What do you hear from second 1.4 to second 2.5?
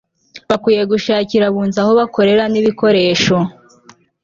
abunzi aho bakorera